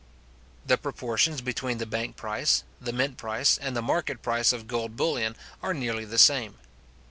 The 0.65 0.79
proportions 0.79 1.41
between 1.41 1.77
the 1.77 1.85
bank 1.85 2.15
price, 2.15 2.63
the 2.81 2.91
mint 2.91 3.17
price, 3.17 3.59
and 3.59 3.75
the 3.75 3.83
market 3.83 4.23
price 4.23 4.51
of 4.51 4.65
gold 4.65 4.95
bullion, 4.97 5.35
are 5.61 5.75
nearly 5.75 6.05
the 6.05 6.17
same. 6.17 6.55